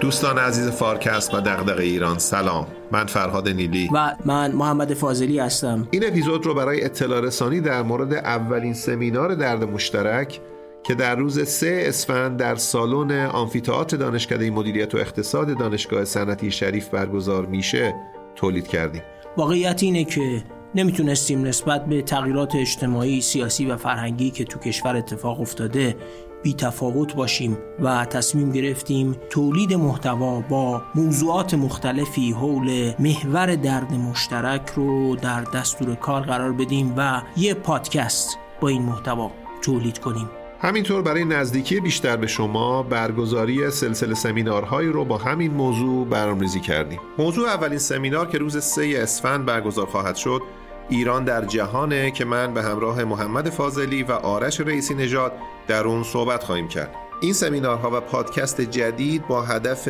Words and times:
دوستان 0.00 0.38
عزیز 0.38 0.70
فارکست 0.70 1.34
و 1.34 1.40
دغدغه 1.40 1.82
ایران 1.82 2.18
سلام. 2.18 2.66
من 2.92 3.06
فرهاد 3.06 3.48
نیلی. 3.48 3.88
و 3.92 4.16
من 4.24 4.52
محمد 4.52 4.94
فاضلی 4.94 5.38
هستم. 5.38 5.88
این 5.90 6.06
اپیزود 6.06 6.46
رو 6.46 6.54
برای 6.54 6.84
اطلاع 6.84 7.20
رسانی 7.20 7.60
در 7.60 7.82
مورد 7.82 8.14
اولین 8.14 8.74
سمینار 8.74 9.34
درد 9.34 9.64
مشترک 9.64 10.40
که 10.82 10.94
در 10.94 11.16
روز 11.16 11.48
سه 11.48 11.84
اسفند 11.86 12.36
در 12.36 12.54
سالن 12.54 13.26
آمفیتئاتر 13.26 13.96
دانشکده 13.96 14.50
مدیریت 14.50 14.94
و 14.94 14.98
اقتصاد 14.98 15.58
دانشگاه 15.58 16.04
صنعتی 16.04 16.50
شریف 16.50 16.88
برگزار 16.88 17.46
میشه 17.46 17.94
تولید 18.36 18.68
کردیم. 18.68 19.02
واقعیت 19.36 19.82
اینه 19.82 20.04
که 20.04 20.42
نمی‌تونستیم 20.74 21.42
نسبت 21.42 21.86
به 21.86 22.02
تغییرات 22.02 22.54
اجتماعی، 22.54 23.20
سیاسی 23.20 23.66
و 23.66 23.76
فرهنگی 23.76 24.30
که 24.30 24.44
تو 24.44 24.58
کشور 24.58 24.96
اتفاق 24.96 25.40
افتاده 25.40 25.96
بی 26.42 26.54
تفاوت 26.54 27.14
باشیم 27.14 27.58
و 27.80 28.04
تصمیم 28.04 28.52
گرفتیم 28.52 29.16
تولید 29.30 29.74
محتوا 29.74 30.40
با 30.40 30.82
موضوعات 30.94 31.54
مختلفی 31.54 32.32
حول 32.32 32.92
محور 32.98 33.54
درد 33.56 33.92
مشترک 33.92 34.70
رو 34.76 35.16
در 35.16 35.42
دستور 35.42 35.94
کار 35.94 36.22
قرار 36.22 36.52
بدیم 36.52 36.94
و 36.96 37.22
یه 37.36 37.54
پادکست 37.54 38.38
با 38.60 38.68
این 38.68 38.82
محتوا 38.82 39.30
تولید 39.62 39.98
کنیم 39.98 40.30
همینطور 40.62 41.02
برای 41.02 41.24
نزدیکی 41.24 41.80
بیشتر 41.80 42.16
به 42.16 42.26
شما 42.26 42.82
برگزاری 42.82 43.70
سلسله 43.70 44.14
سمینارهایی 44.14 44.88
رو 44.88 45.04
با 45.04 45.18
همین 45.18 45.50
موضوع 45.50 46.06
برنامه‌ریزی 46.06 46.60
کردیم. 46.60 47.00
موضوع 47.18 47.48
اولین 47.48 47.78
سمینار 47.78 48.28
که 48.28 48.38
روز 48.38 48.58
3 48.58 48.94
اسفند 48.96 49.46
برگزار 49.46 49.86
خواهد 49.86 50.16
شد 50.16 50.42
ایران 50.90 51.24
در 51.24 51.44
جهانه 51.44 52.10
که 52.10 52.24
من 52.24 52.54
به 52.54 52.62
همراه 52.62 53.04
محمد 53.04 53.50
فاضلی 53.50 54.02
و 54.02 54.12
آرش 54.12 54.60
رئیسی 54.60 54.94
نژاد 54.94 55.32
در 55.68 55.84
اون 55.84 56.02
صحبت 56.02 56.44
خواهیم 56.44 56.68
کرد 56.68 56.94
این 57.20 57.32
سمینارها 57.32 57.90
و 57.96 58.00
پادکست 58.00 58.60
جدید 58.60 59.26
با 59.26 59.42
هدف 59.42 59.88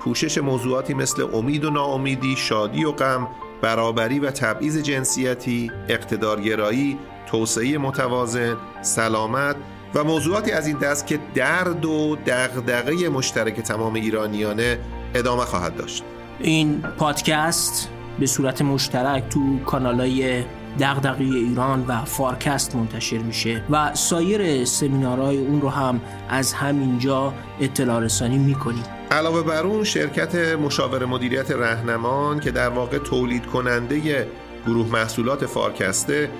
پوشش 0.00 0.38
موضوعاتی 0.38 0.94
مثل 0.94 1.26
امید 1.34 1.64
و 1.64 1.70
ناامیدی، 1.70 2.36
شادی 2.36 2.84
و 2.84 2.92
غم، 2.92 3.28
برابری 3.62 4.18
و 4.18 4.30
تبعیض 4.30 4.78
جنسیتی، 4.78 5.70
اقتدارگرایی، 5.88 6.98
توسعه 7.26 7.78
متوازن، 7.78 8.56
سلامت 8.82 9.56
و 9.94 10.04
موضوعاتی 10.04 10.50
از 10.50 10.66
این 10.66 10.78
دست 10.78 11.06
که 11.06 11.18
درد 11.34 11.84
و 11.84 12.16
دغدغه 12.26 13.08
مشترک 13.08 13.60
تمام 13.60 13.94
ایرانیانه 13.94 14.78
ادامه 15.14 15.44
خواهد 15.44 15.76
داشت. 15.76 16.04
این 16.38 16.82
پادکست 16.98 17.88
به 18.18 18.26
صورت 18.26 18.62
مشترک 18.62 19.28
تو 19.28 19.58
کانالای 19.58 20.44
دغدغه 20.80 21.24
ایران 21.24 21.84
و 21.88 22.04
فارکست 22.04 22.76
منتشر 22.76 23.18
میشه 23.18 23.64
و 23.70 23.94
سایر 23.94 24.64
سمینارهای 24.64 25.38
اون 25.38 25.60
رو 25.60 25.68
هم 25.68 26.00
از 26.28 26.52
همینجا 26.52 27.34
اطلاع 27.60 28.00
رسانی 28.00 28.38
می‌کنیم 28.38 28.84
علاوه 29.10 29.42
بر 29.42 29.62
اون 29.62 29.84
شرکت 29.84 30.34
مشاور 30.34 31.04
مدیریت 31.04 31.50
رهنمان 31.50 32.40
که 32.40 32.50
در 32.50 32.68
واقع 32.68 32.98
تولید 32.98 33.46
کننده 33.46 34.26
گروه 34.66 34.92
محصولات 34.92 35.46
فارکسته 35.46 36.30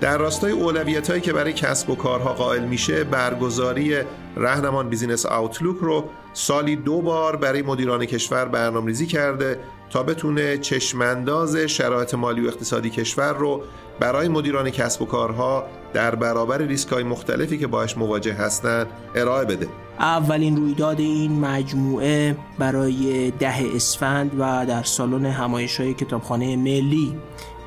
در 0.00 0.18
راستای 0.18 0.52
اولویت 0.52 1.10
هایی 1.10 1.20
که 1.20 1.32
برای 1.32 1.52
کسب 1.52 1.90
و 1.90 1.94
کارها 1.94 2.32
قائل 2.32 2.64
میشه 2.64 3.04
برگزاری 3.04 3.96
رهنمان 4.36 4.88
Business 4.88 5.26
Outlook 5.26 5.76
رو 5.80 6.04
سالی 6.32 6.76
دو 6.76 7.00
بار 7.00 7.36
برای 7.36 7.62
مدیران 7.62 8.06
کشور 8.06 8.44
برنامه‌ریزی 8.44 9.06
کرده 9.06 9.58
تا 9.90 10.02
بتونه 10.02 10.58
چشمانداز 10.58 11.56
شرایط 11.56 12.14
مالی 12.14 12.44
و 12.44 12.48
اقتصادی 12.48 12.90
کشور 12.90 13.32
رو 13.32 13.62
برای 14.00 14.28
مدیران 14.28 14.70
کسب 14.70 15.02
و 15.02 15.06
کارها 15.06 15.66
در 15.96 16.14
برابر 16.14 16.58
ریسک 16.58 16.88
های 16.88 17.02
مختلفی 17.02 17.58
که 17.58 17.66
باش 17.66 17.98
مواجه 17.98 18.32
هستند 18.34 18.86
ارائه 19.14 19.44
بده. 19.44 19.68
اولین 19.98 20.56
رویداد 20.56 21.00
این 21.00 21.40
مجموعه 21.40 22.36
برای 22.58 23.30
ده 23.30 23.64
اسفند 23.74 24.30
و 24.38 24.66
در 24.66 24.82
سالن 24.82 25.26
همایش 25.26 25.80
های 25.80 25.94
کتابخانه 25.94 26.56
ملی 26.56 27.16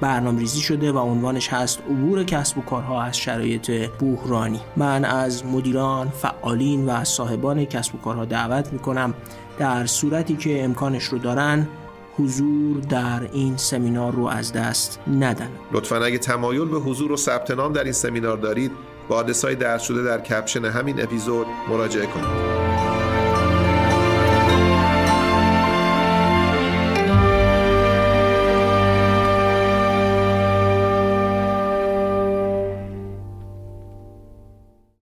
برنامه 0.02 0.40
ریزی 0.40 0.62
شده 0.62 0.92
و 0.92 0.98
عنوانش 0.98 1.48
هست 1.48 1.80
عبور 1.90 2.24
کسب 2.24 2.58
و 2.58 2.62
کارها 2.62 3.04
از 3.04 3.18
شرایط 3.18 3.72
بحرانی. 3.72 4.60
من 4.78 5.06
از 5.06 5.46
مدیران، 5.46 6.10
فعالین 6.10 6.86
و 6.86 7.04
صاحبان 7.04 7.66
کسب 7.66 7.96
و 7.96 7.98
کارها 7.98 8.26
دعوت 8.26 8.74
می‌کنم 8.74 9.14
در 9.60 9.86
صورتی 9.86 10.36
که 10.36 10.64
امکانش 10.64 11.04
رو 11.04 11.18
دارن 11.18 11.68
حضور 12.20 12.80
در 12.80 13.30
این 13.34 13.58
سمینار 13.58 14.12
رو 14.14 14.26
از 14.26 14.54
دست 14.54 15.00
ندن. 15.08 15.50
لطفا 15.72 15.96
اگه 15.98 16.18
تمایل 16.18 16.66
به 16.66 16.78
حضور 16.78 17.12
و 17.12 17.18
ثبت 17.18 17.52
نام 17.52 17.74
در 17.74 17.84
این 17.84 17.94
سمینار 17.94 18.38
دارید 18.38 18.72
با 19.10 19.16
آدرسای 19.16 19.56
درد 19.56 19.80
شده 19.80 20.04
در 20.04 20.22
کپشن 20.22 20.66
همین 20.66 21.04
اپیزود 21.04 21.48
مراجعه 21.70 22.06
کنید. 22.06 22.59